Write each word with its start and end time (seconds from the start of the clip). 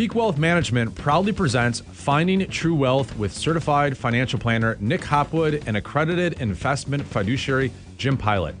Peak 0.00 0.14
Wealth 0.14 0.38
Management 0.38 0.94
proudly 0.94 1.30
presents 1.30 1.80
Finding 1.80 2.48
True 2.48 2.74
Wealth 2.74 3.14
with 3.18 3.34
certified 3.34 3.98
financial 3.98 4.38
planner 4.38 4.78
Nick 4.80 5.04
Hopwood 5.04 5.62
and 5.66 5.76
accredited 5.76 6.40
investment 6.40 7.04
fiduciary 7.04 7.70
Jim 7.98 8.16
Pilot. 8.16 8.54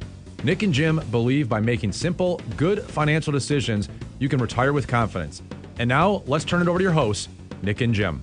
Nick 0.44 0.62
and 0.62 0.74
Jim 0.74 1.00
believe 1.10 1.48
by 1.48 1.58
making 1.58 1.92
simple, 1.92 2.42
good 2.58 2.82
financial 2.82 3.32
decisions, 3.32 3.88
you 4.18 4.28
can 4.28 4.38
retire 4.38 4.74
with 4.74 4.86
confidence. 4.86 5.40
And 5.78 5.88
now, 5.88 6.22
let's 6.26 6.44
turn 6.44 6.60
it 6.60 6.68
over 6.68 6.78
to 6.78 6.82
your 6.82 6.92
hosts, 6.92 7.30
Nick 7.62 7.80
and 7.80 7.94
Jim. 7.94 8.22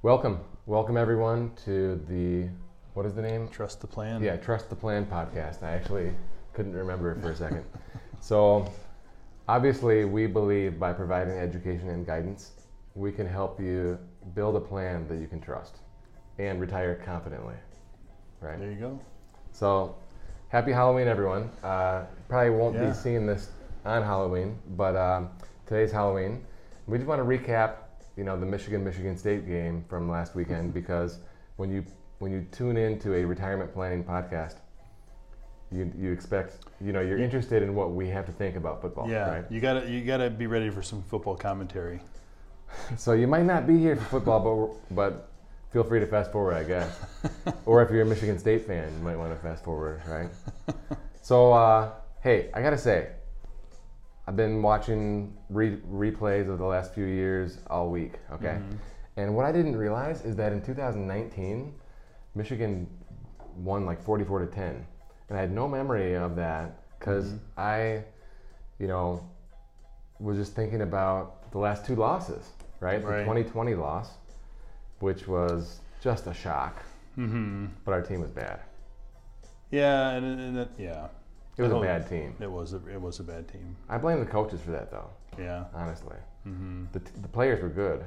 Welcome. 0.00 0.40
Welcome, 0.64 0.96
everyone, 0.96 1.52
to 1.66 2.02
the 2.08 2.48
what 2.94 3.04
is 3.04 3.12
the 3.12 3.20
name? 3.20 3.48
Trust 3.48 3.82
the 3.82 3.86
plan. 3.86 4.22
Yeah, 4.22 4.38
Trust 4.38 4.70
the 4.70 4.76
Plan 4.76 5.04
podcast. 5.04 5.62
I 5.62 5.72
actually 5.72 6.14
couldn't 6.54 6.72
remember 6.72 7.12
it 7.12 7.20
for 7.20 7.32
a 7.32 7.36
second. 7.36 7.66
So, 8.20 8.70
obviously, 9.48 10.04
we 10.04 10.26
believe 10.26 10.78
by 10.78 10.92
providing 10.92 11.38
education 11.38 11.88
and 11.90 12.06
guidance, 12.06 12.52
we 12.94 13.12
can 13.12 13.26
help 13.26 13.60
you 13.60 13.98
build 14.34 14.56
a 14.56 14.60
plan 14.60 15.06
that 15.08 15.16
you 15.16 15.26
can 15.26 15.40
trust 15.40 15.78
and 16.38 16.60
retire 16.60 16.94
confidently. 16.94 17.54
Right? 18.40 18.58
There 18.58 18.70
you 18.70 18.76
go. 18.76 19.00
So, 19.52 19.96
happy 20.48 20.72
Halloween, 20.72 21.08
everyone. 21.08 21.50
Uh, 21.62 22.04
probably 22.28 22.50
won't 22.50 22.76
Yeah. 22.76 22.88
be 22.88 22.94
seeing 22.94 23.26
this 23.26 23.50
on 23.84 24.02
Halloween, 24.02 24.58
but 24.76 24.96
um, 24.96 25.30
today's 25.66 25.92
Halloween. 25.92 26.44
We 26.86 26.98
just 26.98 27.08
want 27.08 27.20
to 27.20 27.24
recap, 27.24 27.74
you 28.16 28.24
know, 28.24 28.38
the 28.38 28.46
Michigan 28.46 28.84
Michigan 28.84 29.16
State 29.16 29.46
game 29.46 29.84
from 29.88 30.08
last 30.10 30.34
weekend 30.34 30.74
because 30.74 31.18
when 31.56 31.70
you 31.70 31.84
when 32.18 32.32
you 32.32 32.44
tune 32.50 32.76
into 32.76 33.14
a 33.14 33.24
retirement 33.24 33.72
planning 33.72 34.02
podcast, 34.02 34.56
you 35.70 35.92
you 35.98 36.12
expect, 36.12 36.64
you 36.80 36.92
know, 36.92 37.00
you're 37.00 37.18
interested 37.18 37.62
in 37.62 37.74
what 37.74 37.92
we 37.92 38.08
have 38.08 38.26
to 38.26 38.32
think 38.32 38.56
about 38.56 38.80
football, 38.80 39.08
Yeah, 39.08 39.30
right? 39.30 39.44
you 39.50 39.60
gotta 39.60 39.88
you 39.90 40.02
gotta 40.04 40.30
be 40.30 40.46
ready 40.46 40.70
for 40.70 40.82
some 40.82 41.02
football 41.02 41.36
commentary. 41.36 42.00
So 42.98 43.12
you 43.14 43.26
might 43.26 43.44
not 43.46 43.66
be 43.66 43.78
here 43.78 43.96
for 43.96 44.04
football, 44.20 44.76
but 44.90 44.94
but 44.94 45.28
feel 45.72 45.82
free 45.84 46.00
to 46.00 46.06
fast 46.06 46.30
forward, 46.32 46.54
I 46.54 46.64
guess. 46.64 46.98
or 47.66 47.82
if 47.82 47.90
you're 47.90 48.02
a 48.02 48.06
Michigan 48.06 48.38
State 48.38 48.66
fan, 48.66 48.92
you 48.92 49.02
might 49.02 49.16
want 49.16 49.32
to 49.34 49.38
fast 49.40 49.64
forward, 49.64 50.02
right? 50.06 50.28
so 51.22 51.52
uh, 51.52 51.90
hey, 52.20 52.50
I 52.52 52.60
gotta 52.60 52.76
say, 52.76 53.08
I've 54.26 54.36
been 54.36 54.60
watching 54.60 55.34
re- 55.48 55.78
replays 55.90 56.48
of 56.50 56.58
the 56.58 56.64
last 56.66 56.92
few 56.94 57.06
years 57.06 57.58
all 57.68 57.88
week. 57.90 58.14
Okay, 58.32 58.58
and 59.16 59.34
what 59.34 59.46
I 59.46 59.52
didn't 59.52 59.76
realize 59.76 60.24
is 60.26 60.36
that 60.36 60.52
in 60.52 60.60
2019, 60.60 61.72
Michigan 62.34 62.86
won 63.56 63.86
like 63.86 64.02
44 64.04 64.40
to 64.40 64.46
10, 64.46 64.86
and 65.28 65.38
I 65.38 65.40
had 65.40 65.52
no 65.52 65.68
memory 65.68 66.14
of 66.14 66.36
that 66.36 66.78
because 66.98 67.34
I, 67.56 68.02
you 68.78 68.86
know, 68.88 69.28
was 70.18 70.36
just 70.36 70.54
thinking 70.54 70.82
about 70.82 71.50
the 71.52 71.58
last 71.58 71.84
two 71.86 71.94
losses, 71.94 72.44
right? 72.80 73.00
The 73.00 73.06
2020 73.20 73.74
loss, 73.74 74.10
which 75.00 75.28
was 75.28 75.80
just 76.02 76.26
a 76.26 76.34
shock, 76.34 76.82
Mm-hmm. 77.18 77.66
but 77.84 77.92
our 77.92 78.02
team 78.02 78.20
was 78.20 78.30
bad. 78.30 78.60
Yeah, 79.72 80.10
and, 80.10 80.24
and 80.40 80.58
it, 80.58 80.68
yeah, 80.78 81.08
It 81.56 81.62
was 81.62 81.72
a 81.72 81.80
bad 81.80 82.08
team. 82.08 82.34
it 82.40 82.50
was 82.50 82.72
a, 82.74 82.80
it 82.88 83.00
was 83.00 83.18
a 83.20 83.24
bad 83.24 83.48
team. 83.48 83.76
I 83.88 83.98
blame 83.98 84.20
the 84.20 84.26
coaches 84.26 84.60
for 84.60 84.70
that, 84.70 84.90
though. 84.90 85.10
Yeah. 85.38 85.64
Honestly, 85.74 86.16
Mm-hmm. 86.46 86.84
the, 86.92 87.00
t- 87.00 87.10
the 87.20 87.28
players 87.28 87.60
were 87.62 87.68
good, 87.68 88.04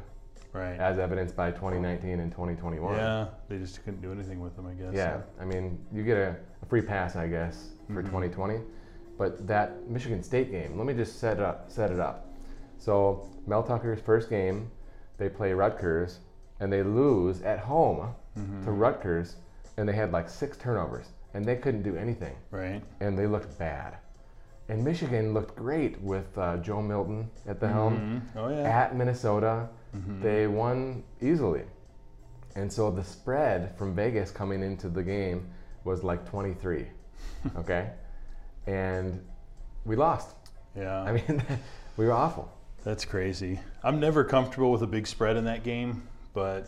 Right. 0.54 0.78
as 0.80 1.00
evidenced 1.00 1.36
by 1.36 1.52
2019 1.52 2.20
and 2.20 2.32
2021. 2.32 2.96
Yeah, 2.96 3.28
they 3.48 3.58
just 3.58 3.84
couldn't 3.86 4.02
do 4.02 4.12
anything 4.12 4.40
with 4.42 4.56
them, 4.56 4.68
I 4.68 4.74
guess. 4.74 4.94
Yeah, 4.94 5.22
I 5.40 5.46
mean, 5.46 5.80
you 5.94 6.04
get 6.04 6.18
a, 6.18 6.36
a 6.62 6.66
free 6.66 6.82
pass, 6.82 7.16
I 7.16 7.28
guess, 7.28 7.70
for 7.88 8.02
Mhm. 8.04 8.08
2020. 8.08 8.60
But 9.18 9.48
that 9.48 9.88
Michigan 9.90 10.22
State 10.24 10.52
game, 10.52 10.78
let 10.78 10.86
me 10.88 10.94
just 10.94 11.20
set 11.20 11.38
it 11.38 11.44
up. 11.44 11.70
Set 11.72 11.92
it 11.92 12.00
up. 12.00 12.28
So 12.78 13.30
Mel 13.48 13.64
Tucker's 13.64 14.02
first 14.02 14.30
game, 14.30 14.70
they 15.18 15.30
play 15.30 15.54
Rutgers, 15.54 16.20
and 16.60 16.72
they 16.74 16.84
lose 16.84 17.42
at 17.44 17.60
home 17.60 18.14
Mhm. 18.38 18.64
to 18.66 18.72
Rutgers, 18.72 19.38
and 19.78 19.88
they 19.88 19.94
had 19.94 20.12
like 20.12 20.28
six 20.28 20.58
turnovers, 20.58 21.12
and 21.34 21.46
they 21.46 21.56
couldn't 21.56 21.84
do 21.84 21.96
anything, 21.96 22.36
Right. 22.50 22.84
and 23.00 23.18
they 23.18 23.28
looked 23.28 23.58
bad. 23.58 23.98
And 24.70 24.84
Michigan 24.84 25.34
looked 25.34 25.56
great 25.56 26.02
with 26.02 26.38
uh, 26.38 26.58
Joe 26.58 26.82
Milton 26.82 27.30
at 27.48 27.60
the 27.60 27.68
helm 27.68 28.22
Mhm. 28.36 28.40
Oh 28.40 28.50
yeah. 28.50 28.64
at 28.64 28.96
Minnesota. 28.96 29.68
Mhm. 29.96 30.22
They 30.22 30.48
won 30.48 31.04
easily. 31.22 31.64
And 32.56 32.72
so 32.72 32.92
the 32.92 33.04
spread 33.04 33.76
from 33.78 33.96
Vegas 33.96 34.32
coming 34.32 34.62
into 34.64 34.90
the 34.90 35.04
game 35.04 35.50
was 35.84 36.04
like 36.04 36.26
23. 36.30 36.88
okay? 37.58 37.92
And 38.68 39.26
we 39.86 39.96
lost. 39.96 40.36
yeah. 40.76 41.02
I 41.02 41.14
mean, 41.14 41.44
we 41.98 42.06
were 42.06 42.14
awful. 42.14 42.52
That's 42.84 43.06
crazy. 43.06 43.60
I'm 43.84 44.00
never 44.00 44.24
comfortable 44.24 44.72
with 44.72 44.82
a 44.82 44.88
big 44.88 45.06
spread 45.08 45.38
in 45.38 45.46
that 45.46 45.64
game, 45.64 46.08
but 46.34 46.68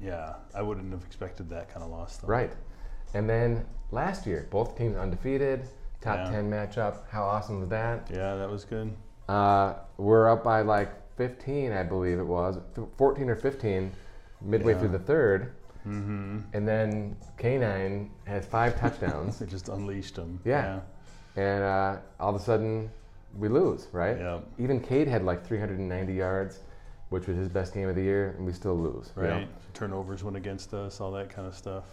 yeah, 0.00 0.34
I 0.54 0.62
wouldn't 0.62 0.90
have 0.92 1.04
expected 1.04 1.48
that 1.50 1.68
kind 1.72 1.82
of 1.84 1.90
loss. 1.90 2.16
Though. 2.18 2.28
Right. 2.28 2.52
And 3.14 3.28
then 3.28 3.64
last 3.90 4.26
year, 4.26 4.46
both 4.50 4.76
teams 4.76 4.96
undefeated, 4.96 5.68
top 6.00 6.18
Yeah. 6.18 6.30
10 6.30 6.50
matchup. 6.50 7.08
How 7.10 7.22
awesome 7.24 7.60
was 7.60 7.68
that? 7.70 8.08
Yeah, 8.12 8.34
that 8.36 8.50
was 8.50 8.64
good. 8.64 8.94
Uh, 9.28 9.74
we're 9.96 10.28
up 10.30 10.42
by 10.44 10.62
like 10.62 10.90
15, 11.28 11.72
I 11.72 11.82
believe 11.82 12.18
it 12.18 12.24
was, 12.26 12.58
14 12.96 13.28
or 13.28 13.34
15, 13.36 13.92
midway 14.40 14.72
Yeah. 14.72 14.78
through 14.78 14.88
the 14.88 14.98
third. 15.00 15.52
Mm-hmm. 15.86 16.38
And 16.54 16.66
then 16.66 17.16
K9 17.38 18.08
has 18.24 18.46
five 18.46 18.78
touchdowns. 18.80 19.38
They 19.40 19.46
just 19.46 19.68
unleashed 19.68 20.14
them. 20.14 20.40
Yeah. 20.44 20.80
and 21.36 21.62
uh, 21.62 21.96
all 22.18 22.34
of 22.34 22.40
a 22.40 22.44
sudden 22.44 22.90
we 23.36 23.48
lose, 23.48 23.88
right? 23.92 24.16
Yeah. 24.18 24.38
Even 24.58 24.80
Cade 24.80 25.06
had 25.08 25.24
like 25.24 25.44
390 25.46 26.12
yards, 26.14 26.60
which 27.10 27.26
was 27.26 27.36
his 27.36 27.48
best 27.48 27.74
game 27.74 27.88
of 27.88 27.94
the 27.96 28.02
year, 28.02 28.34
and 28.36 28.46
we 28.46 28.52
still 28.52 28.76
lose. 28.76 29.12
you 29.16 29.22
know? 29.24 29.28
Right. 29.30 29.48
Turnovers 29.74 30.22
went 30.24 30.36
against 30.36 30.72
us, 30.74 31.00
all 31.00 31.12
that 31.12 31.28
kind 31.30 31.46
of 31.46 31.54
stuff. 31.54 31.84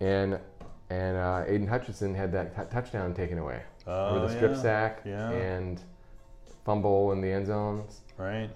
And 0.00 0.38
and 0.90 1.16
uh, 1.18 1.44
Aidan 1.46 1.66
Hutchinson 1.66 2.14
had 2.14 2.32
that 2.32 2.56
t- 2.56 2.62
touchdown 2.70 3.12
taken 3.14 3.38
away 3.38 3.60
Oh, 3.86 4.14
with 4.22 4.30
a 4.30 4.34
strip 4.36 4.52
yeah. 4.52 4.62
sack 4.62 5.00
Yeah. 5.04 5.30
and 5.30 5.80
fumble 6.64 7.12
in 7.12 7.20
the 7.20 7.30
end 7.30 7.46
zones. 7.46 8.00
Right. 8.18 8.50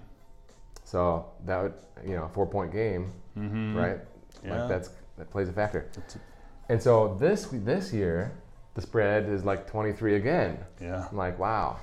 So 0.83 1.25
that 1.45 1.61
would 1.61 1.73
you 2.05 2.15
know 2.15 2.25
a 2.25 2.29
four 2.29 2.45
point 2.45 2.71
game, 2.71 3.11
Mm-hmm. 3.37 3.75
right? 3.75 3.97
Yeah. 4.43 4.59
Like 4.59 4.69
that's 4.69 4.89
that 5.17 5.29
plays 5.31 5.49
a 5.49 5.53
factor. 5.53 5.89
And 6.69 6.81
so 6.81 7.17
this 7.19 7.47
this 7.51 7.91
year 7.93 8.31
the 8.75 8.81
spread 8.81 9.29
is 9.29 9.43
like 9.45 9.67
23 9.67 10.15
again. 10.15 10.57
Yeah. 10.81 11.07
I'm 11.09 11.15
like, 11.17 11.37
wow. 11.39 11.77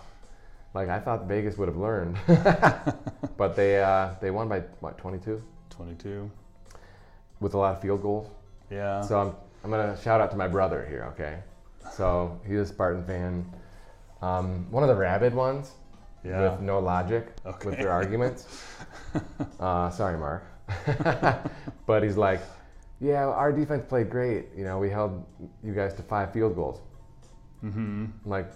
Like 0.74 0.88
I 0.88 0.98
thought 1.00 1.26
Vegas 1.26 1.56
would 1.58 1.68
have 1.68 1.76
learned, 1.76 2.16
but 3.36 3.56
they 3.56 3.82
uh, 3.82 4.10
they 4.20 4.30
won 4.30 4.48
by 4.48 4.60
what 4.80 4.98
22 4.98 5.42
22. 5.70 6.30
with 7.40 7.54
a 7.54 7.58
lot 7.58 7.74
of 7.74 7.80
field 7.82 8.02
goals. 8.02 8.28
Yeah. 8.70 9.00
So 9.00 9.18
I'm 9.20 9.34
I'm 9.64 9.70
gonna 9.70 9.96
shout 10.00 10.20
out 10.20 10.30
to 10.30 10.36
my 10.36 10.46
brother 10.48 10.86
here. 10.88 11.04
Okay, 11.14 11.38
so 11.92 12.40
he's 12.46 12.58
a 12.60 12.66
Spartan 12.66 13.04
fan. 13.04 13.52
Um, 14.22 14.70
one 14.70 14.82
of 14.82 14.88
the 14.88 14.94
rabid 14.94 15.34
ones 15.34 15.72
yeah. 16.24 16.50
with 16.52 16.60
no 16.60 16.78
logic 16.78 17.28
with 17.64 17.76
their 17.78 17.90
arguments. 17.90 18.46
uh, 19.60 19.90
sorry, 19.90 20.18
Mark, 20.18 20.44
but 21.86 22.02
he's 22.02 22.16
like, 22.16 22.40
yeah, 23.00 23.26
our 23.26 23.52
defense 23.52 23.84
played 23.88 24.10
great. 24.10 24.46
You 24.56 24.64
know, 24.64 24.78
we 24.78 24.90
held 24.90 25.24
you 25.64 25.72
guys 25.72 25.94
to 25.94 26.02
five 26.02 26.32
field 26.32 26.54
goals. 26.54 26.80
mm-hmm. 27.64 28.06
Like, 28.24 28.50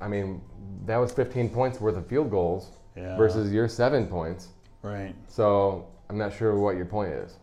I 0.00 0.08
mean, 0.08 0.40
that 0.86 0.96
was 0.98 1.12
15 1.12 1.48
points 1.50 1.80
worth 1.80 1.96
of 1.96 2.06
field 2.06 2.30
goals 2.30 2.70
Yeah. 2.96 3.16
versus 3.16 3.52
your 3.52 3.68
seven 3.68 4.06
points. 4.06 4.48
Right. 4.82 5.14
So 5.28 5.88
I'm 6.10 6.18
not 6.18 6.32
sure 6.32 6.56
what 6.58 6.76
your 6.76 6.84
point 6.86 7.12
is, 7.12 7.36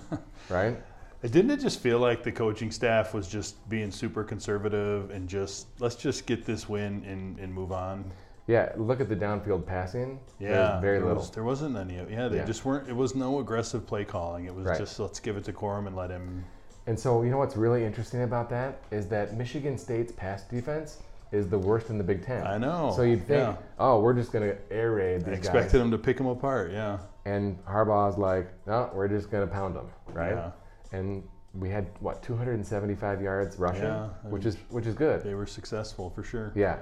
right? 0.50 0.76
Didn't 1.22 1.50
it 1.50 1.60
just 1.60 1.80
feel 1.80 1.98
like 1.98 2.22
the 2.22 2.30
coaching 2.32 2.70
staff 2.70 3.12
was 3.14 3.26
just 3.28 3.68
being 3.68 3.90
super 3.90 4.22
conservative 4.22 5.10
and 5.10 5.28
just 5.28 5.66
let's 5.80 5.96
just 5.96 6.26
get 6.26 6.44
this 6.44 6.68
win 6.68 7.04
and, 7.06 7.38
and 7.38 7.52
move 7.52 7.72
on? 7.72 8.10
Yeah, 8.48 8.72
look 8.76 9.00
at 9.00 9.08
the 9.10 9.14
downfield 9.14 9.66
passing. 9.66 10.18
Yeah, 10.40 10.80
very 10.80 10.98
there 10.98 11.06
little. 11.06 11.22
Was, 11.22 11.30
there 11.30 11.44
wasn't 11.44 11.76
any. 11.76 11.98
of- 11.98 12.10
Yeah, 12.10 12.28
they 12.28 12.38
Yeah. 12.38 12.44
just 12.44 12.64
weren't. 12.64 12.88
It 12.88 12.96
was 12.96 13.14
no 13.14 13.38
aggressive 13.40 13.86
play 13.86 14.04
calling. 14.04 14.46
It 14.46 14.54
was 14.54 14.64
Right. 14.64 14.78
just 14.78 14.98
let's 14.98 15.20
give 15.20 15.36
it 15.36 15.44
to 15.44 15.52
Corum 15.52 15.86
and 15.86 15.94
let 15.94 16.10
him. 16.10 16.44
And 16.86 16.98
so, 16.98 17.22
you 17.22 17.30
know 17.30 17.36
what's 17.36 17.56
really 17.56 17.84
interesting 17.84 18.22
about 18.22 18.48
that 18.48 18.78
is 18.90 19.06
that 19.08 19.36
Michigan 19.36 19.76
State's 19.76 20.12
pass 20.12 20.44
defense 20.44 21.02
is 21.30 21.46
the 21.46 21.58
worst 21.58 21.90
in 21.90 21.98
the 21.98 22.04
Big 22.04 22.24
Ten. 22.24 22.46
I 22.46 22.56
know. 22.56 22.90
So 22.96 23.02
you'd 23.02 23.26
think, 23.26 23.40
Yeah. 23.46 23.56
oh, 23.78 24.00
we're 24.00 24.14
just 24.14 24.32
going 24.32 24.48
to 24.48 24.56
air 24.72 24.92
raid 24.92 25.16
I 25.24 25.30
these 25.30 25.38
expected 25.40 25.72
guys. 25.72 25.80
him 25.82 25.90
to 25.90 25.98
pick 25.98 26.16
them 26.16 26.26
apart. 26.26 26.70
Yeah. 26.72 27.00
And 27.26 27.62
Harbaugh's 27.66 28.16
like, 28.16 28.48
no, 28.66 28.88
we're 28.94 29.08
just 29.08 29.30
going 29.30 29.46
to 29.46 29.52
pound 29.52 29.76
them, 29.76 29.90
right? 30.14 30.32
Yeah. 30.34 30.50
And 30.92 31.22
we 31.52 31.68
had 31.68 31.86
what 32.00 32.22
275 32.22 33.20
yards 33.20 33.58
rushing, 33.58 33.82
Yeah, 33.82 34.08
which 34.22 34.46
is 34.46 34.56
which 34.70 34.86
is 34.86 34.94
good. 34.94 35.22
They 35.22 35.34
were 35.34 35.46
successful 35.46 36.08
for 36.08 36.22
sure. 36.22 36.52
Yeah, 36.54 36.78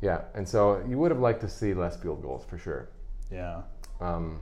yeah. 0.00 0.22
And 0.34 0.48
so 0.48 0.82
you 0.88 0.98
would 0.98 1.10
have 1.10 1.20
liked 1.20 1.40
to 1.42 1.48
see 1.48 1.74
less 1.74 1.96
field 1.96 2.22
goals 2.22 2.44
for 2.44 2.58
sure. 2.58 2.88
Yeah. 3.30 3.62
Um, 4.00 4.40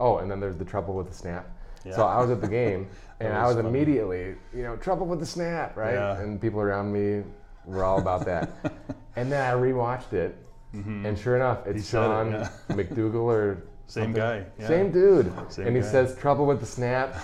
oh, 0.00 0.18
and 0.18 0.30
then 0.30 0.40
there's 0.40 0.56
the 0.56 0.64
trouble 0.64 0.94
with 0.94 1.08
the 1.08 1.14
snap. 1.14 1.48
Yeah. 1.84 1.96
So 1.96 2.06
I 2.06 2.18
was 2.20 2.30
at 2.30 2.40
the 2.40 2.48
game, 2.48 2.88
and 3.20 3.32
I 3.34 3.46
was 3.46 3.56
was 3.56 3.64
funny. 3.64 3.68
immediately, 3.78 4.34
you 4.54 4.62
know, 4.62 4.76
trouble 4.76 5.06
with 5.06 5.20
the 5.20 5.26
snap, 5.26 5.76
right? 5.76 5.94
Yeah. 5.94 6.18
And 6.20 6.40
people 6.40 6.60
around 6.60 6.92
me 6.92 7.22
were 7.66 7.84
all 7.84 7.98
about 7.98 8.24
that. 8.26 8.50
And 9.16 9.30
then 9.30 9.40
I 9.48 9.54
rewatched 9.54 10.12
it, 10.12 10.36
and 10.72 11.16
sure 11.16 11.36
enough, 11.36 11.64
it's 11.68 11.86
said 11.86 12.00
it, 12.00 12.04
Sean 12.08 12.32
yeah. 12.32 12.48
McDougal 12.70 13.22
or 13.22 13.62
Same 13.86 14.06
something. 14.06 14.12
guy, 14.20 14.44
yeah. 14.58 14.66
Same 14.66 14.90
dude. 14.90 15.32
Same 15.52 15.68
and 15.68 15.76
he 15.76 15.82
guy. 15.82 15.88
says 15.88 16.16
trouble 16.16 16.46
with 16.46 16.58
the 16.58 16.66
snap. 16.66 17.14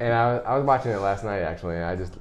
and 0.00 0.14
I, 0.14 0.32
was- 0.32 0.42
I 0.46 0.56
was 0.56 0.64
watching 0.64 0.92
it 0.92 1.00
last 1.00 1.24
night 1.24 1.40
actually, 1.42 1.74
and 1.76 1.84
I 1.84 1.94
just, 1.94 2.14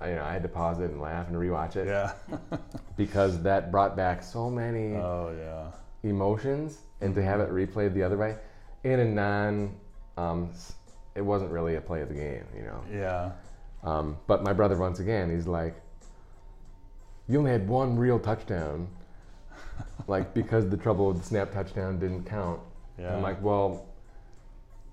I, 0.00 0.10
you 0.10 0.14
know, 0.16 0.24
I 0.24 0.32
had 0.32 0.42
to 0.42 0.48
pause 0.48 0.80
it 0.80 0.90
and 0.90 1.00
laugh 1.00 1.28
and 1.28 1.36
rewatch 1.36 1.76
it 1.76 1.86
Yeah. 1.86 2.12
because 2.96 3.42
that 3.42 3.70
brought 3.70 3.96
back 3.96 4.22
so 4.22 4.48
many 4.50 4.94
oh 4.96 5.34
yeah. 5.38 6.08
emotions, 6.08 6.78
and 7.00 7.14
to 7.14 7.22
have 7.22 7.40
it 7.40 7.50
replayed 7.50 7.94
the 7.94 8.02
other 8.02 8.16
way 8.16 8.36
in 8.84 9.00
a 9.00 9.04
non, 9.04 9.74
um, 10.16 10.50
it 11.14 11.20
wasn't 11.20 11.50
really 11.50 11.76
a 11.76 11.80
play 11.80 12.00
of 12.00 12.08
the 12.08 12.14
game, 12.14 12.44
you 12.56 12.62
know. 12.62 12.82
Yeah. 12.90 13.32
Um, 13.82 14.16
but 14.26 14.42
my 14.42 14.52
brother, 14.52 14.76
once 14.76 15.00
again, 15.00 15.30
he's 15.30 15.46
like, 15.46 15.74
"You 17.28 17.38
only 17.38 17.50
had 17.50 17.68
one 17.68 17.96
real 17.98 18.18
touchdown, 18.18 18.88
like 20.06 20.34
because 20.34 20.68
the 20.68 20.76
trouble 20.76 21.08
with 21.08 21.18
the 21.18 21.24
snap 21.24 21.52
touchdown 21.52 21.98
didn't 21.98 22.24
count." 22.24 22.60
Yeah. 22.98 23.14
I'm 23.16 23.22
like, 23.22 23.42
"Well, 23.42 23.86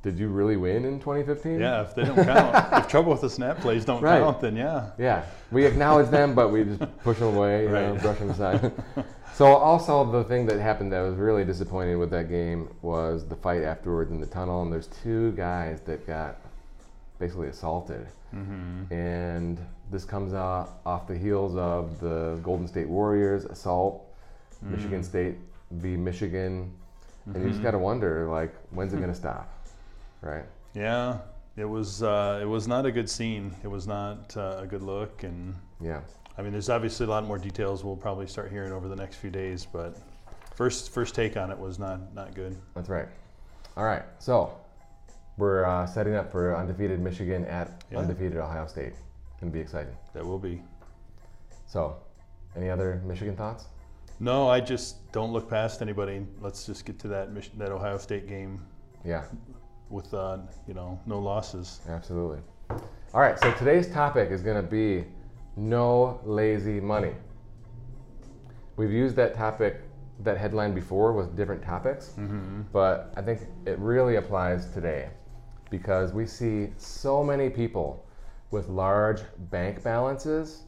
did 0.03 0.17
you 0.19 0.27
really 0.29 0.57
win 0.57 0.85
in 0.85 0.99
2015?" 0.99 1.59
Yeah, 1.59 1.81
if 1.81 1.95
they 1.95 2.03
don't 2.05 2.15
count, 2.15 2.73
if 2.83 2.87
trouble 2.87 3.11
with 3.11 3.21
the 3.21 3.29
snap 3.29 3.57
plays 3.59 3.85
don't 3.85 4.01
Right. 4.01 4.21
count, 4.21 4.39
then 4.41 4.55
yeah. 4.55 4.91
Yeah, 4.97 5.23
we 5.51 5.65
acknowledge 5.65 6.09
them, 6.09 6.33
but 6.35 6.51
we 6.51 6.63
just 6.63 6.81
push 7.03 7.17
them 7.19 7.35
away, 7.35 7.63
you 7.63 7.69
know, 7.69 7.95
brush 8.01 8.19
them 8.19 8.29
aside. 8.29 8.71
so 9.33 9.45
also 9.45 10.09
the 10.09 10.23
thing 10.23 10.45
that 10.47 10.59
happened 10.59 10.91
that 10.93 11.01
was 11.01 11.15
really 11.15 11.43
disappointing 11.45 11.99
with 11.99 12.09
that 12.11 12.29
game 12.29 12.69
was 12.81 13.25
the 13.27 13.35
fight 13.35 13.63
afterwards 13.63 14.11
in 14.11 14.19
the 14.19 14.25
tunnel, 14.27 14.61
and 14.63 14.71
there's 14.71 14.87
two 14.87 15.31
guys 15.33 15.81
that 15.81 16.05
got 16.07 16.37
basically 17.19 17.47
assaulted, 17.47 18.07
Mm-hmm. 18.35 18.93
and 18.93 19.57
this 19.89 20.03
comes 20.03 20.33
off, 20.33 20.71
off 20.85 21.07
the 21.07 21.17
heels 21.17 21.55
of 21.55 21.97
the 22.01 22.37
Golden 22.43 22.67
State 22.67 22.87
Warriors 22.89 23.45
assault, 23.45 24.03
Mm. 24.65 24.71
Michigan 24.71 25.03
State 25.03 25.35
v. 25.71 25.95
Michigan, 25.95 26.71
and 27.25 27.35
you 27.35 27.41
Mm-hmm. 27.41 27.49
just 27.51 27.61
got 27.63 27.71
to 27.71 27.77
wonder 27.77 28.27
like 28.29 28.53
when's 28.71 28.93
it 28.93 28.99
gonna 28.99 29.13
stop, 29.15 29.47
right? 30.21 30.45
Yeah. 30.73 31.19
It 31.55 31.65
was 31.65 32.03
uh, 32.03 32.39
it 32.41 32.45
was 32.45 32.67
not 32.67 32.85
a 32.85 32.91
good 32.91 33.09
scene. 33.09 33.55
It 33.63 33.67
was 33.67 33.87
not 33.87 34.35
uh, 34.37 34.57
a 34.59 34.67
good 34.67 34.83
look, 34.83 35.23
and 35.23 35.55
Yeah. 35.81 36.01
I 36.37 36.43
mean, 36.43 36.51
there's 36.51 36.69
obviously 36.69 37.07
a 37.07 37.09
lot 37.09 37.25
more 37.25 37.39
details 37.39 37.83
we'll 37.83 37.95
probably 37.95 38.27
start 38.27 38.51
hearing 38.51 38.71
over 38.71 38.87
the 38.87 38.95
next 38.95 39.15
few 39.15 39.31
days, 39.31 39.65
but 39.65 39.97
first 40.55 40.91
first 40.93 41.15
take 41.15 41.35
on 41.35 41.49
it 41.51 41.57
was 41.57 41.79
not 41.79 42.13
not 42.13 42.35
good. 42.35 42.55
That's 42.75 42.89
right. 42.89 43.07
All 43.75 43.85
right. 43.85 44.03
So 44.19 44.55
we're 45.37 45.65
uh, 45.65 45.87
setting 45.87 46.13
up 46.15 46.31
for 46.31 46.55
undefeated 46.55 46.99
Michigan 46.99 47.45
at 47.45 47.83
Yeah. 47.91 47.99
undefeated 47.99 48.37
Ohio 48.37 48.67
State. 48.67 48.93
Gonna 49.41 49.51
be 49.51 49.59
exciting. 49.59 49.95
That 50.13 50.25
will 50.25 50.39
be. 50.39 50.61
So, 51.67 51.95
any 52.55 52.69
other 52.69 53.01
Michigan 53.05 53.35
thoughts? 53.35 53.65
No, 54.19 54.47
I 54.47 54.59
just 54.61 55.11
don't 55.11 55.31
look 55.33 55.49
past 55.49 55.81
anybody. 55.81 56.25
Let's 56.39 56.65
just 56.65 56.85
get 56.85 56.97
to 56.99 57.07
that 57.09 57.31
Mich- 57.31 57.51
that 57.57 57.71
Ohio 57.71 57.97
State 57.97 58.27
game 58.27 58.63
Yeah, 59.03 59.25
with 59.89 60.13
uh, 60.13 60.37
you 60.67 60.73
know 60.73 60.99
no 61.05 61.19
losses. 61.19 61.81
absolutely. 61.89 62.39
All 63.13 63.21
right. 63.21 63.39
So 63.39 63.51
today's 63.53 63.89
topic 63.91 64.31
is 64.31 64.41
gonna 64.41 64.61
be 64.63 65.05
no 65.55 66.19
lazy 66.23 66.79
money. 66.79 67.13
We've 68.75 68.91
used 68.91 69.15
that 69.15 69.33
topic, 69.33 69.81
that 70.23 70.37
headline 70.37 70.73
before 70.73 71.13
with 71.13 71.35
different 71.35 71.63
topics, 71.63 72.13
but 72.71 73.11
I 73.17 73.21
think 73.21 73.41
it 73.65 73.79
really 73.79 74.17
applies 74.17 74.69
today 74.71 75.09
because 75.69 76.13
we 76.13 76.25
see 76.27 76.69
so 76.77 77.23
many 77.23 77.49
people 77.49 78.05
with 78.51 78.69
large 78.69 79.21
bank 79.49 79.83
balances, 79.83 80.63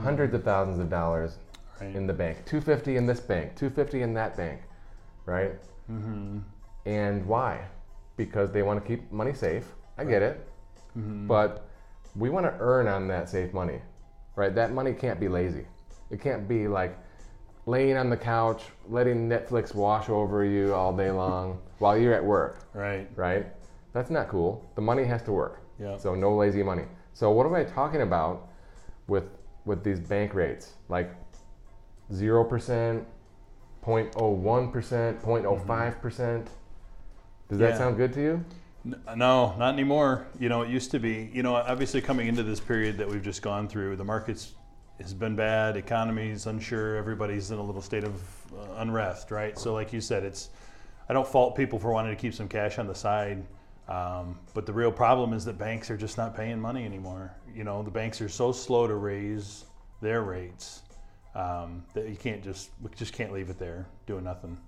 hundreds 0.00 0.34
of 0.34 0.44
thousands 0.44 0.78
of 0.80 0.88
dollars 0.90 1.38
Right. 1.80 1.94
in 1.94 2.08
the 2.08 2.12
bank, 2.12 2.38
250 2.44 2.96
in 2.96 3.06
this 3.06 3.20
bank, 3.20 3.54
250 3.54 4.02
in 4.02 4.12
that 4.14 4.36
bank, 4.36 4.62
right? 5.26 5.52
Mm-hmm. 5.88 6.38
And 6.86 7.24
why? 7.24 7.60
Because 8.18 8.50
they 8.52 8.62
want 8.62 8.78
to 8.82 8.86
keep 8.86 9.10
money 9.10 9.32
safe. 9.32 9.64
I 9.96 10.04
get 10.04 10.20
it. 10.20 10.46
Mm-hmm. 10.98 11.26
But 11.26 11.66
we 12.14 12.28
want 12.28 12.44
to 12.44 12.54
earn 12.58 12.86
on 12.86 13.08
that 13.08 13.30
safe 13.30 13.54
money, 13.54 13.80
right? 14.36 14.54
That 14.54 14.72
money 14.72 14.92
can't 14.92 15.18
be 15.18 15.28
lazy. 15.28 15.66
It 16.10 16.20
can't 16.20 16.46
be 16.46 16.68
like 16.68 16.98
laying 17.66 17.96
on 17.96 18.10
the 18.10 18.16
couch, 18.16 18.64
letting 18.88 19.28
Netflix 19.28 19.74
wash 19.74 20.08
over 20.10 20.44
you 20.44 20.74
all 20.74 20.94
day 20.96 21.10
long 21.10 21.60
while 21.78 21.96
you're 21.96 22.14
at 22.14 22.24
work, 22.24 22.66
Right. 22.74 23.08
right? 23.16 23.46
That's 23.92 24.10
not 24.10 24.28
cool. 24.28 24.70
The 24.74 24.82
money 24.82 25.04
has 25.04 25.22
to 25.22 25.32
work. 25.32 25.62
Yeah. 25.80 25.96
So 25.96 26.14
no 26.14 26.34
lazy 26.36 26.62
money. 26.62 26.84
So 27.14 27.30
what 27.30 27.46
am 27.46 27.54
I 27.54 27.64
talking 27.64 28.02
about 28.02 28.48
with 29.06 29.24
with 29.64 29.84
these 29.84 30.00
bank 30.00 30.34
rates? 30.34 30.72
Like 30.88 31.10
0%, 32.12 33.04
0.01%, 33.84 35.22
0.05%? 35.22 36.46
Does 37.48 37.58
that 37.58 37.70
Yeah. 37.70 37.78
sound 37.78 37.96
good 37.96 38.12
to 38.14 38.20
you? 38.20 38.44
No, 39.16 39.54
not 39.58 39.72
anymore. 39.72 40.26
You 40.38 40.48
know, 40.48 40.62
it 40.62 40.68
used 40.68 40.90
to 40.92 40.98
be. 40.98 41.30
You 41.32 41.42
know, 41.42 41.56
obviously 41.56 42.00
coming 42.00 42.28
into 42.28 42.42
this 42.42 42.60
period 42.60 42.96
that 42.98 43.08
we've 43.08 43.22
just 43.22 43.42
gone 43.42 43.68
through, 43.68 43.96
the 43.96 44.04
markets 44.04 44.54
has 45.00 45.14
been 45.14 45.36
bad, 45.36 45.76
economy's 45.76 46.46
unsure, 46.46 46.96
everybody's 46.96 47.50
in 47.50 47.58
a 47.58 47.62
little 47.62 47.82
state 47.82 48.04
of 48.04 48.14
uh, 48.52 48.74
unrest, 48.78 49.30
right? 49.30 49.58
So, 49.58 49.74
like 49.74 49.92
you 49.92 50.00
said, 50.00 50.22
it's. 50.24 50.50
I 51.08 51.14
don't 51.14 51.26
fault 51.26 51.56
people 51.56 51.78
for 51.78 51.90
wanting 51.90 52.14
to 52.14 52.20
keep 52.20 52.34
some 52.34 52.48
cash 52.48 52.78
on 52.78 52.86
the 52.86 52.94
side, 52.94 53.42
um, 53.88 54.38
but 54.52 54.66
the 54.66 54.72
real 54.74 54.92
problem 54.92 55.32
is 55.32 55.42
that 55.46 55.56
banks 55.56 55.90
are 55.90 55.96
just 55.96 56.18
not 56.18 56.36
paying 56.36 56.60
money 56.60 56.84
anymore. 56.84 57.34
You 57.54 57.64
know, 57.64 57.82
the 57.82 57.90
banks 57.90 58.20
are 58.20 58.28
so 58.28 58.52
slow 58.52 58.86
to 58.86 58.94
raise 58.94 59.64
their 60.02 60.20
rates 60.22 60.82
um, 61.34 61.82
that 61.94 62.08
you 62.08 62.16
can't 62.16 62.44
just 62.44 62.70
we 62.82 62.90
just 62.94 63.14
can't 63.14 63.32
leave 63.32 63.48
it 63.48 63.58
there 63.58 63.86
doing 64.06 64.24
nothing. 64.24 64.58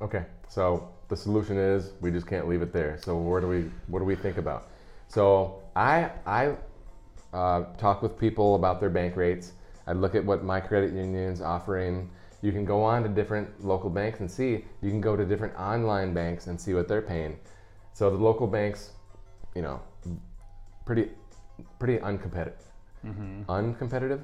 Okay, 0.00 0.24
so 0.48 0.88
the 1.08 1.16
solution 1.16 1.56
is 1.58 1.92
we 2.00 2.10
just 2.10 2.26
can't 2.26 2.48
leave 2.48 2.62
it 2.62 2.72
there. 2.72 2.98
So 3.02 3.16
where 3.16 3.40
do 3.40 3.48
we 3.48 3.70
what 3.88 3.98
do 3.98 4.04
we 4.04 4.14
think 4.14 4.38
about? 4.38 4.68
So 5.08 5.62
I 5.74 6.10
I 6.26 6.54
uh, 7.32 7.64
talk 7.76 8.02
with 8.02 8.18
people 8.18 8.54
about 8.54 8.80
their 8.80 8.90
bank 8.90 9.16
rates. 9.16 9.52
I 9.86 9.92
look 9.92 10.14
at 10.14 10.24
what 10.24 10.44
my 10.44 10.60
credit 10.60 10.92
union's 10.92 11.40
offering. 11.40 12.10
You 12.42 12.52
can 12.52 12.64
go 12.64 12.82
on 12.82 13.02
to 13.02 13.08
different 13.08 13.64
local 13.64 13.90
banks 13.90 14.20
and 14.20 14.30
see. 14.30 14.64
You 14.82 14.90
can 14.90 15.00
go 15.00 15.16
to 15.16 15.24
different 15.24 15.58
online 15.58 16.14
banks 16.14 16.46
and 16.46 16.60
see 16.60 16.74
what 16.74 16.86
they're 16.86 17.02
paying. 17.02 17.38
So 17.92 18.10
the 18.10 18.16
local 18.16 18.46
banks, 18.46 18.92
you 19.56 19.62
know, 19.62 19.80
pretty 20.86 21.10
pretty 21.80 21.98
uncompetitive. 21.98 22.62
Uncompetitive? 23.48 24.20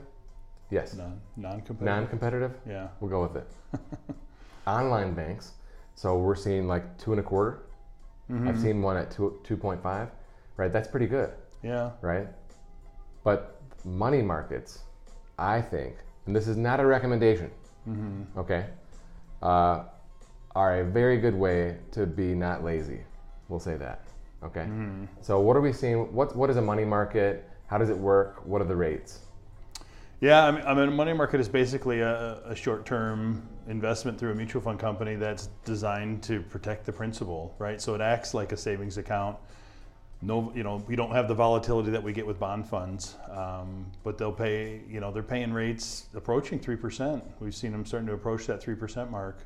Yes. 0.71 0.95
Non 0.95 1.21
non-competitive. 1.37 1.83
Non-competitive? 1.85 2.53
yeah. 2.69 2.89
We'll 3.01 3.11
go 3.11 3.23
with 3.23 3.37
it. 3.37 3.49
Online 4.67 5.13
banks. 5.15 5.53
So 5.95 6.19
we're 6.19 6.35
seeing 6.35 6.67
like 6.67 6.99
two 6.99 7.13
and 7.13 7.21
a 7.21 7.23
quarter. 7.23 7.63
I've 8.31 8.37
mm-hmm. 8.37 8.63
seen 8.63 8.83
one 8.83 8.97
at 8.97 9.11
two 9.11 9.39
two 9.45 9.57
point 9.57 9.83
five. 9.83 10.09
Right, 10.57 10.73
that's 10.73 10.89
pretty 10.89 11.07
good, 11.07 11.33
Yeah. 11.63 11.91
right? 12.01 12.29
But 13.25 13.61
money 13.85 14.23
markets, 14.23 14.83
I 15.37 15.61
think, 15.61 15.97
and 16.27 16.35
this 16.35 16.47
is 16.47 16.57
not 16.57 16.79
a 16.79 16.87
recommendation, 16.87 17.51
mm-hmm. 17.89 18.39
okay, 18.39 18.67
uh, 19.43 19.85
are 20.55 20.81
a 20.81 20.85
very 20.85 21.19
good 21.19 21.35
way 21.35 21.79
to 21.91 22.07
be 22.07 22.35
not 22.35 22.63
lazy. 22.63 23.01
We'll 23.49 23.59
say 23.59 23.77
that, 23.77 24.05
okay. 24.45 24.61
Mm-hmm. 24.61 25.07
So 25.23 25.41
what 25.41 25.57
are 25.57 25.61
we 25.61 25.73
seeing? 25.73 26.13
What 26.15 26.37
what 26.37 26.51
is 26.51 26.57
a 26.57 26.63
money 26.63 26.85
market? 26.85 27.49
How 27.67 27.79
does 27.79 27.91
it 27.91 27.99
work? 27.99 28.47
What 28.47 28.63
are 28.63 28.69
the 28.69 28.77
rates? 28.77 29.21
Yeah, 30.25 30.47
I 30.47 30.51
mean, 30.53 30.63
I 30.63 30.73
mean, 30.73 30.89
a 30.89 30.91
money 30.91 31.13
market 31.13 31.39
is 31.39 31.51
basically 31.51 32.01
a, 32.01 32.41
a 32.47 32.57
short-term 32.57 33.47
investment 33.69 34.19
through 34.19 34.33
a 34.33 34.35
mutual 34.35 34.63
fund 34.63 34.79
company 34.79 35.17
that's 35.17 35.51
designed 35.67 36.23
to 36.23 36.41
protect 36.41 36.87
the 36.87 36.93
principal, 36.93 37.55
right? 37.59 37.79
So 37.79 37.95
it 37.95 38.01
acts 38.01 38.33
like 38.33 38.51
a 38.53 38.57
savings 38.57 38.97
account. 38.97 39.37
No, 40.23 40.51
you 40.57 40.63
know, 40.63 40.83
we 40.87 40.97
don't 40.97 41.11
have 41.11 41.29
the 41.29 41.35
volatility 41.35 41.91
that 41.91 42.03
we 42.03 42.15
get 42.15 42.27
with 42.27 42.41
bond 42.41 42.67
funds, 42.67 43.17
um, 43.33 43.85
but 44.03 44.17
they'll 44.17 44.33
pay. 44.33 44.81
You 44.89 44.99
know, 44.99 45.13
they're 45.13 45.23
paying 45.23 45.53
rates 45.53 46.07
approaching 46.15 46.59
three 46.59 46.77
percent. 46.77 47.23
We've 47.39 47.55
seen 47.55 47.73
them 47.73 47.85
starting 47.85 48.07
to 48.07 48.15
approach 48.15 48.47
that 48.47 48.63
three 48.63 48.77
percent 48.77 49.11
mark 49.11 49.45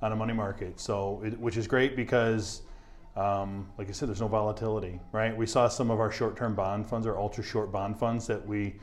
on 0.00 0.12
a 0.12 0.16
money 0.16 0.32
market. 0.32 0.78
So, 0.78 1.22
it, 1.24 1.36
which 1.40 1.56
is 1.56 1.66
great 1.66 1.96
because. 1.96 2.62
Um, 3.16 3.68
like 3.76 3.88
I 3.88 3.90
said, 3.90 4.08
there's 4.08 4.20
no 4.20 4.28
volatility, 4.28 5.00
right? 5.10 5.36
We 5.36 5.44
saw 5.44 5.66
some 5.66 5.90
of 5.90 5.98
our 5.98 6.12
short-term 6.12 6.54
bond 6.54 6.88
funds, 6.88 7.08
our 7.08 7.18
ultra-short 7.18 7.72
bond 7.72 7.98
funds, 7.98 8.28
that 8.28 8.46
we 8.46 8.76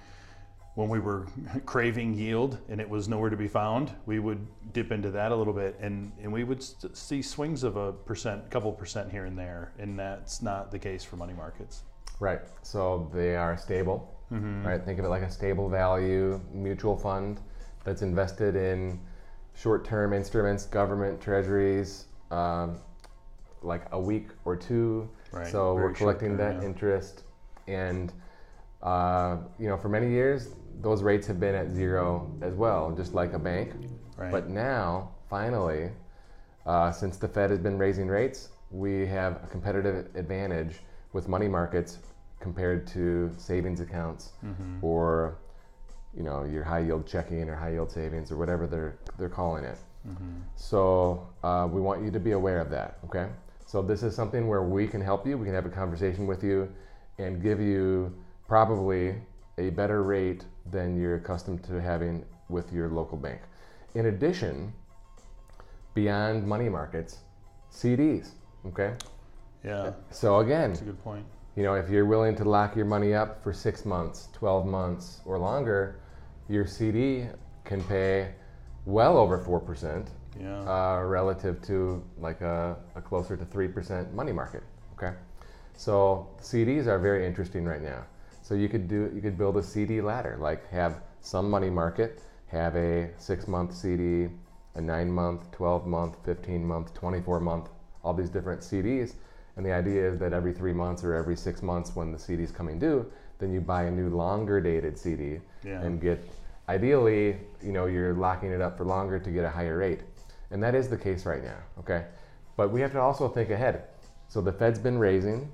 when 0.77 0.89
we 0.89 0.99
were 0.99 1.25
craving 1.65 2.13
yield 2.13 2.59
and 2.69 2.79
it 2.79 2.87
was 2.87 3.07
nowhere 3.07 3.31
to 3.31 3.35
be 3.35 3.47
found, 3.47 3.91
we 4.05 4.19
would 4.19 4.45
dip 4.73 4.91
into 4.91 5.09
that 5.09 5.31
a 5.31 5.35
little 5.35 5.51
bit, 5.53 5.75
and, 5.81 6.11
and 6.21 6.31
we 6.31 6.43
would 6.43 6.61
st- 6.61 6.95
see 6.95 7.19
swings 7.19 7.63
of 7.63 7.77
a 7.77 7.91
percent, 7.91 8.43
a 8.45 8.49
couple 8.49 8.71
percent 8.71 9.11
here 9.11 9.25
and 9.25 9.35
there, 9.35 9.73
and 9.79 9.97
that's 9.97 10.39
not 10.43 10.69
the 10.69 10.77
case 10.77 11.03
for 11.03 11.15
money 11.15 11.33
markets. 11.33 11.81
Right. 12.19 12.41
So 12.61 13.09
they 13.11 13.35
are 13.35 13.57
stable. 13.57 14.13
Right. 14.29 14.83
Think 14.83 14.99
of 14.99 15.05
it 15.05 15.07
like 15.07 15.23
a 15.23 15.31
stable 15.31 15.67
value 15.67 16.39
mutual 16.53 16.95
fund 16.95 17.39
that's 17.83 18.03
invested 18.03 18.55
in 18.55 18.99
short-term 19.55 20.13
instruments, 20.13 20.65
government 20.65 21.19
treasuries, 21.19 22.05
um, 22.29 22.77
like 23.63 23.85
a 23.93 23.99
week 23.99 24.27
or 24.45 24.55
two. 24.55 25.09
Right, 25.31 25.47
So 25.47 25.73
we're 25.73 25.93
collecting 25.93 26.37
that 26.37 26.57
yeah. 26.61 26.67
interest, 26.67 27.23
and 27.67 28.13
uh, 28.83 29.37
you 29.57 29.67
know, 29.69 29.77
for 29.77 29.89
many 29.89 30.09
years 30.09 30.49
those 30.81 31.03
rates 31.03 31.27
have 31.27 31.39
been 31.39 31.55
at 31.55 31.69
zero 31.69 32.31
as 32.41 32.53
well, 32.53 32.91
just 32.95 33.13
like 33.13 33.33
a 33.33 33.39
bank. 33.39 33.73
Right. 34.17 34.31
But 34.31 34.49
now, 34.49 35.11
finally, 35.29 35.91
uh, 36.65 36.91
since 36.91 37.17
the 37.17 37.27
Fed 37.27 37.49
has 37.49 37.59
been 37.59 37.77
raising 37.77 38.07
rates, 38.07 38.49
we 38.71 39.05
have 39.07 39.43
a 39.43 39.47
competitive 39.47 40.15
advantage 40.15 40.79
with 41.13 41.27
money 41.27 41.47
markets 41.47 41.99
compared 42.39 42.85
to 42.87 43.31
savings 43.37 43.79
accounts 43.79 44.33
or 44.81 45.37
you 46.15 46.23
know 46.23 46.43
your 46.43 46.63
high 46.63 46.79
yield 46.79 47.07
checking 47.07 47.49
or 47.49 47.55
high 47.55 47.71
yield 47.71 47.91
savings 47.91 48.31
or 48.31 48.37
whatever 48.37 48.67
they're 48.67 48.97
they're 49.17 49.29
calling 49.29 49.63
it. 49.63 49.77
So 50.55 51.27
uh, 51.43 51.67
we 51.71 51.81
want 51.81 52.03
you 52.03 52.11
to 52.11 52.19
be 52.19 52.31
aware 52.31 52.59
of 52.59 52.69
that. 52.71 52.99
Okay. 53.05 53.27
So 53.65 53.81
this 53.81 54.03
is 54.03 54.15
something 54.15 54.47
where 54.47 54.63
we 54.63 54.87
can 54.87 55.01
help 55.01 55.27
you. 55.27 55.37
We 55.37 55.45
can 55.45 55.53
have 55.53 55.65
a 55.65 55.69
conversation 55.69 56.27
with 56.27 56.43
you 56.43 56.71
and 57.17 57.41
give 57.41 57.59
you 57.59 58.13
probably 58.47 59.15
a 59.57 59.69
better 59.71 60.03
rate 60.03 60.45
than 60.71 60.99
you're 60.99 61.15
accustomed 61.15 61.63
to 61.63 61.81
having 61.81 62.23
with 62.49 62.71
your 62.71 62.89
local 62.89 63.17
bank. 63.17 63.41
In 63.95 64.07
addition, 64.07 64.73
beyond 65.93 66.45
money 66.47 66.69
markets, 66.69 67.19
CDs. 67.71 68.31
Okay. 68.67 68.93
yeah, 69.63 69.91
So 70.11 70.39
again, 70.39 70.69
that's 70.71 70.81
a 70.81 70.85
good 70.85 71.03
point. 71.03 71.25
you 71.55 71.63
know, 71.63 71.73
if 71.75 71.89
you're 71.89 72.05
willing 72.05 72.35
to 72.35 72.43
lock 72.45 72.75
your 72.75 72.85
money 72.85 73.13
up 73.13 73.41
for 73.43 73.53
six 73.53 73.85
months, 73.85 74.29
12 74.33 74.65
months, 74.65 75.21
or 75.25 75.37
longer, 75.37 75.99
your 76.49 76.65
CD 76.67 77.25
can 77.65 77.83
pay 77.83 78.33
well 78.85 79.17
over 79.17 79.37
4% 79.39 80.07
Yeah. 80.39 80.59
uh, 80.61 81.03
relative 81.03 81.61
to 81.63 82.03
like 82.19 82.41
a, 82.41 82.77
a 82.95 83.01
closer 83.01 83.35
to 83.35 83.45
3% 83.45 84.13
money 84.13 84.31
market. 84.31 84.63
Okay. 84.93 85.13
So 85.75 86.27
CDs 86.41 86.87
are 86.87 86.99
very 86.99 87.25
interesting 87.25 87.65
right 87.65 87.81
now. 87.81 88.03
So 88.47 88.55
you 88.55 88.69
could 88.69 88.87
do, 88.87 89.11
you 89.13 89.19
could 89.19 89.37
build 89.37 89.57
a 89.57 89.61
CD 89.61 89.99
ladder, 89.99 90.37
like 90.39 90.69
have 90.69 91.01
some 91.19 91.49
money 91.49 91.69
market, 91.69 92.21
have 92.47 92.77
a 92.77 93.09
six 93.17 93.45
month 93.45 93.73
CD, 93.73 94.29
a 94.75 94.79
nine 94.79 95.11
month, 95.11 95.51
12 95.51 95.85
month, 95.85 96.15
15 96.23 96.65
month, 96.65 96.93
24 96.93 97.41
month, 97.41 97.67
all 98.05 98.13
these 98.13 98.29
different 98.29 98.61
CDs. 98.61 99.15
And 99.57 99.65
the 99.65 99.73
idea 99.73 100.09
is 100.09 100.17
that 100.19 100.31
every 100.31 100.53
three 100.53 100.71
months 100.71 101.03
or 101.03 101.13
every 101.13 101.35
six 101.35 101.61
months 101.61 101.93
when 101.93 102.13
the 102.13 102.17
CD 102.17 102.41
is 102.41 102.51
coming 102.53 102.79
due, 102.79 103.05
then 103.39 103.51
you 103.51 103.59
buy 103.59 103.83
a 103.83 103.91
new 103.91 104.07
longer 104.07 104.61
dated 104.61 104.97
CD 104.97 105.41
Yeah. 105.65 105.81
and 105.81 105.99
get, 105.99 106.23
ideally, 106.69 107.35
you 107.61 107.73
know, 107.73 107.87
you're 107.87 108.13
locking 108.13 108.51
it 108.51 108.61
up 108.61 108.77
for 108.77 108.85
longer 108.85 109.19
to 109.19 109.29
get 109.29 109.43
a 109.43 109.49
higher 109.49 109.77
rate. 109.77 110.03
And 110.51 110.63
that 110.63 110.73
is 110.73 110.87
the 110.87 110.97
case 110.97 111.25
right 111.25 111.43
now, 111.43 111.57
okay? 111.79 112.05
But 112.55 112.71
we 112.71 112.79
have 112.79 112.93
to 112.93 113.01
also 113.01 113.27
think 113.27 113.49
ahead. 113.49 113.83
So 114.29 114.39
the 114.39 114.53
Fed's 114.53 114.79
been 114.79 114.97
raising, 114.97 115.51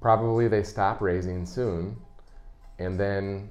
probably 0.00 0.46
they 0.46 0.62
stop 0.62 1.00
raising 1.00 1.44
soon, 1.46 1.96
and 2.82 2.98
then 2.98 3.50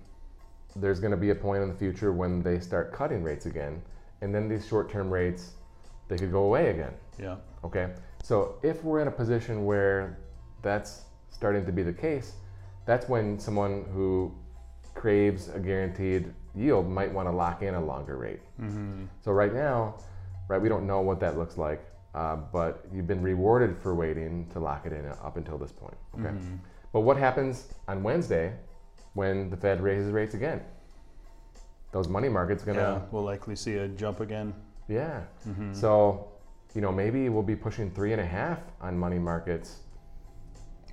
there's 0.75 1.00
going 1.00 1.11
to 1.11 1.17
be 1.17 1.31
a 1.31 1.35
point 1.35 1.61
in 1.63 1.69
the 1.69 1.75
future 1.75 2.11
when 2.13 2.41
they 2.43 2.59
start 2.59 2.93
cutting 2.93 3.23
rates 3.23 3.45
again, 3.45 3.81
and 4.21 4.33
then 4.33 4.47
these 4.47 4.67
short-term 4.67 5.09
rates 5.11 5.53
they 6.07 6.17
could 6.17 6.31
go 6.31 6.43
away 6.43 6.69
again. 6.69 6.93
yeah. 7.17 7.35
Okay, 7.63 7.91
so 8.23 8.55
if 8.63 8.83
we're 8.83 9.00
in 9.01 9.07
a 9.07 9.11
position 9.11 9.65
where 9.65 10.17
that's 10.61 11.03
starting 11.29 11.65
to 11.65 11.71
be 11.71 11.83
the 11.83 11.93
case, 11.93 12.33
that's 12.85 13.07
when 13.07 13.39
someone 13.39 13.85
who 13.93 14.33
craves 14.93 15.47
a 15.50 15.59
guaranteed 15.59 16.33
yield 16.55 16.89
might 16.89 17.11
want 17.13 17.27
to 17.27 17.31
lock 17.31 17.61
in 17.61 17.75
a 17.75 17.83
longer 17.83 18.17
rate. 18.17 18.41
Mm-hmm. 18.59 19.05
So 19.23 19.31
right 19.31 19.53
now, 19.53 19.95
right, 20.50 20.61
we 20.61 20.67
don't 20.69 20.85
know 20.85 21.00
what 21.01 21.19
that 21.21 21.38
looks 21.38 21.55
like, 21.57 21.81
uh, 22.13 22.35
but 22.51 22.83
you've 22.91 23.07
been 23.07 23.21
rewarded 23.21 23.77
for 23.77 23.95
waiting 23.95 24.50
to 24.50 24.59
lock 24.59 24.85
it 24.85 24.91
in 24.91 25.05
up 25.05 25.38
until 25.38 25.57
this 25.57 25.71
point. 25.71 25.95
Okay, 26.15 26.29
Mm-hmm. 26.35 26.55
but 26.91 27.01
what 27.01 27.15
happens 27.15 27.67
on 27.88 28.03
Wednesday 28.03 28.53
when 29.13 29.49
the 29.49 29.57
Fed 29.57 29.81
raises 29.81 30.11
rates 30.11 30.33
again? 30.33 30.61
Those 31.91 32.07
money 32.07 32.29
markets 32.29 32.63
Yeah. 32.65 32.73
gonna 32.73 32.93
yeah, 32.95 33.01
We'll 33.11 33.23
likely 33.23 33.55
see 33.55 33.75
a 33.75 33.87
jump 33.87 34.19
again. 34.21 34.53
yeah. 34.87 35.21
Mm-hmm. 35.47 35.73
So, 35.73 36.27
you 36.73 36.81
know, 36.81 36.91
maybe 36.91 37.27
we'll 37.29 37.43
be 37.43 37.55
pushing 37.55 37.91
three 37.91 38.13
and 38.13 38.21
a 38.21 38.25
half 38.25 38.59
on 38.79 38.97
money 38.97 39.19
markets 39.19 39.79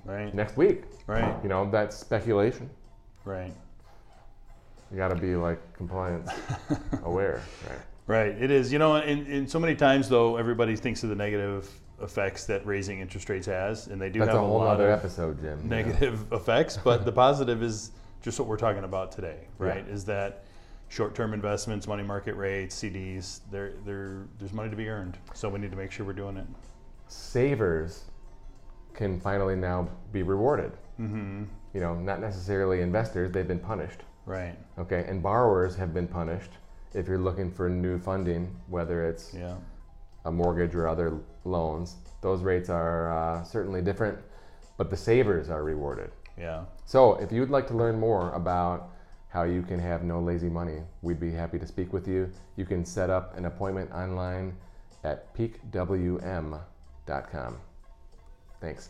Right. 0.05 0.33
next 0.33 0.57
week. 0.57 0.83
Right. 1.07 1.35
You 1.43 1.49
know, 1.49 1.69
that's 1.69 1.95
speculation. 1.95 2.69
Right. 3.25 3.53
You 4.91 4.97
got 4.97 5.09
to 5.09 5.15
be 5.15 5.35
like 5.35 5.59
compliance 5.73 6.29
aware, 7.03 7.41
right? 7.69 7.79
Right. 8.07 8.41
It 8.41 8.49
is. 8.49 8.73
You 8.73 8.79
know, 8.79 8.95
and, 8.95 9.27
and 9.27 9.49
so 9.49 9.59
many 9.59 9.75
times 9.75 10.09
though, 10.09 10.35
everybody 10.37 10.75
thinks 10.75 11.03
of 11.03 11.09
the 11.09 11.15
negative 11.15 11.69
effects 12.01 12.45
that 12.45 12.65
raising 12.65 12.99
interest 12.99 13.29
rates 13.29 13.45
has, 13.45 13.87
and 13.87 14.01
they 14.01 14.09
do 14.09 14.19
That's 14.19 14.31
have 14.31 14.37
a 14.41 14.45
whole 14.45 14.59
lot 14.59 14.75
other 14.75 14.89
of 14.89 14.99
episode, 14.99 15.39
Jim. 15.41 15.59
Yeah. 15.61 15.67
negative 15.83 16.25
effects. 16.33 16.77
But 16.77 17.05
the 17.05 17.11
positive 17.11 17.61
is 17.61 17.91
just 18.21 18.39
what 18.39 18.47
we're 18.47 18.57
talking 18.57 18.83
about 18.83 19.11
today, 19.11 19.47
right? 19.57 19.85
Yeah. 19.87 19.93
Is 19.93 20.05
that 20.05 20.43
short-term 20.89 21.33
investments, 21.33 21.87
money 21.87 22.03
market 22.03 22.35
rates, 22.35 22.75
CDs, 22.81 23.41
there, 23.51 23.73
there, 23.85 24.27
there's 24.39 24.53
money 24.53 24.69
to 24.69 24.75
be 24.75 24.89
earned. 24.89 25.17
So 25.33 25.49
we 25.49 25.59
need 25.59 25.71
to 25.71 25.77
make 25.77 25.91
sure 25.91 26.05
we're 26.05 26.13
doing 26.13 26.37
it. 26.37 26.47
Savers 27.07 28.03
can 28.93 29.19
finally 29.19 29.55
now 29.55 29.89
be 30.11 30.23
rewarded. 30.23 30.71
Mm-hmm. 30.99 31.43
You 31.73 31.79
know, 31.79 31.95
not 31.95 32.19
necessarily 32.19 32.81
investors; 32.81 33.31
they've 33.31 33.47
been 33.47 33.59
punished. 33.59 33.99
Right. 34.25 34.55
Okay, 34.77 35.05
and 35.07 35.21
borrowers 35.23 35.75
have 35.75 35.93
been 35.93 36.07
punished 36.07 36.51
if 36.93 37.07
you're 37.07 37.19
looking 37.19 37.51
for 37.51 37.69
new 37.69 37.99
funding, 37.99 38.55
whether 38.67 39.07
it's 39.07 39.33
Yeah. 39.33 39.55
a 40.25 40.31
mortgage 40.31 40.75
or 40.75 40.87
other 40.87 41.19
loans. 41.45 41.95
Those 42.21 42.41
rates 42.41 42.69
are 42.69 43.11
uh, 43.13 43.43
certainly 43.43 43.81
different, 43.81 44.17
but 44.77 44.89
the 44.89 44.97
savers 44.97 45.49
are 45.49 45.63
rewarded. 45.63 46.11
Yeah. 46.39 46.63
So, 46.85 47.15
if 47.15 47.31
you'd 47.31 47.49
like 47.49 47.67
to 47.67 47.73
learn 47.73 47.99
more 47.99 48.31
about 48.31 48.91
how 49.27 49.43
you 49.43 49.61
can 49.61 49.77
have 49.79 50.03
no 50.03 50.19
lazy 50.19 50.49
money, 50.49 50.81
we'd 51.01 51.19
be 51.19 51.31
happy 51.31 51.59
to 51.59 51.67
speak 51.67 51.93
with 51.93 52.07
you. 52.07 52.31
You 52.55 52.65
can 52.65 52.85
set 52.85 53.09
up 53.09 53.37
an 53.37 53.45
appointment 53.45 53.91
online 53.91 54.55
at 55.03 55.33
peakwm.com. 55.35 56.61
Thanks. 58.61 58.89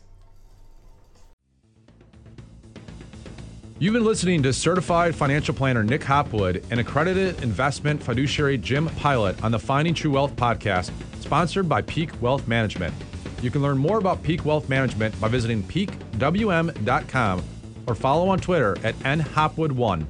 You've 3.82 3.94
been 3.94 4.04
listening 4.04 4.44
to 4.44 4.52
certified 4.52 5.16
financial 5.16 5.54
planner 5.54 5.84
Nick 5.84 6.04
Hopwood 6.04 6.66
and 6.70 6.82
accredited 6.82 7.42
investment 7.42 8.04
fiduciary 8.04 8.58
Jim 8.58 8.88
Pilot 8.98 9.42
on 9.42 9.52
the 9.52 9.60
Finding 9.60 9.94
True 9.94 10.12
Wealth 10.12 10.36
podcast, 10.36 10.92
sponsored 11.22 11.70
by 11.70 11.82
Peak 11.84 12.10
Wealth 12.22 12.46
Management. 12.46 12.94
You 13.42 13.52
can 13.52 13.62
learn 13.62 13.78
more 13.78 13.98
about 13.98 14.22
Peak 14.22 14.46
Wealth 14.46 14.68
Management 14.68 15.20
by 15.22 15.28
visiting 15.28 15.64
peakwm.com 15.64 17.44
or 17.88 17.96
follow 17.96 18.30
on 18.30 18.40
Twitter 18.40 18.78
at 18.84 18.96
nhopwood1. 19.00 20.06